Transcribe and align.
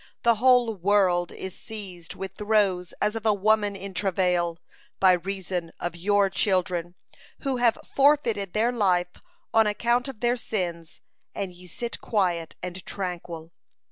The 0.23 0.37
whole 0.37 0.73
world 0.73 1.31
is 1.31 1.55
seized 1.55 2.15
with 2.15 2.33
throes 2.33 2.91
as 2.99 3.15
of 3.15 3.23
a 3.23 3.35
woman 3.35 3.75
in 3.75 3.93
travail, 3.93 4.57
by 4.99 5.11
reason 5.11 5.71
of 5.79 5.95
your 5.95 6.27
children, 6.31 6.95
who 7.41 7.57
have 7.57 7.77
forfeited 7.95 8.53
their 8.53 8.71
life 8.71 9.21
on 9.53 9.67
account 9.67 10.07
of 10.07 10.19
their 10.19 10.37
sins, 10.37 11.01
and 11.35 11.53
ye 11.53 11.67
sit 11.67 12.01
quiet 12.01 12.55
and 12.63 12.83
tranquil." 12.83 13.51